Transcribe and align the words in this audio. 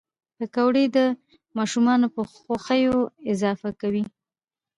پکورې 0.37 0.85
د 0.95 0.97
ماشومانو 1.57 2.07
په 2.15 2.21
خوښیو 2.31 2.97
اضافه 3.31 3.69
کوي 3.81 4.03